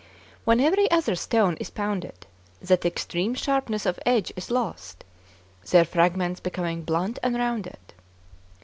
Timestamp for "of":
3.85-3.99